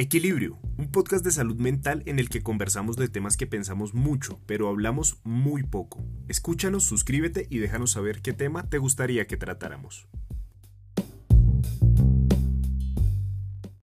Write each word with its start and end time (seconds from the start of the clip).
Equilibrio, 0.00 0.60
un 0.76 0.92
podcast 0.92 1.24
de 1.24 1.32
salud 1.32 1.56
mental 1.56 2.04
en 2.06 2.20
el 2.20 2.28
que 2.28 2.40
conversamos 2.40 2.94
de 2.96 3.08
temas 3.08 3.36
que 3.36 3.48
pensamos 3.48 3.94
mucho, 3.94 4.40
pero 4.46 4.68
hablamos 4.68 5.18
muy 5.24 5.64
poco. 5.64 6.04
Escúchanos, 6.28 6.84
suscríbete 6.84 7.48
y 7.50 7.58
déjanos 7.58 7.90
saber 7.90 8.22
qué 8.22 8.32
tema 8.32 8.70
te 8.70 8.78
gustaría 8.78 9.26
que 9.26 9.36
tratáramos. 9.36 10.06